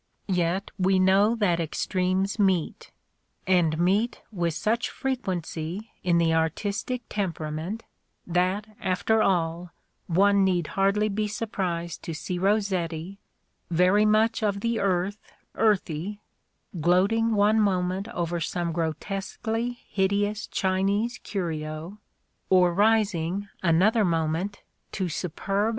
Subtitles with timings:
[0.25, 2.89] Yet we know that extremes meet:
[3.45, 7.83] and meet with such fre quency, in the artistic temperament,
[8.25, 9.69] that, after all,
[10.07, 13.19] one need hardly be surprised to see Rossetti,
[13.69, 16.19] very much of the earth earthy,
[16.79, 21.99] gloating one moment over some grotesquely hideous Chinese curio,—
[22.49, 24.63] or rising, another moment,
[24.93, 25.69] to superb A DAY WITH ROSSETTI.